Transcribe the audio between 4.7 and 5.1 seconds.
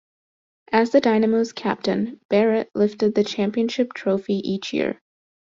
year.